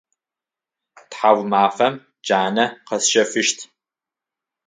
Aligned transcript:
Тхьаумафэм 1.09 1.93
джанэ 2.23 2.65
къэсщэфыщт. 2.87 3.59